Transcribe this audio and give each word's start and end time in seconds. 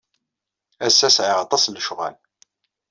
Ass-a, 0.87 1.09
sɛiɣ 1.09 1.37
aṭas 1.43 1.63
n 1.67 1.75
lecɣal. 1.75 2.15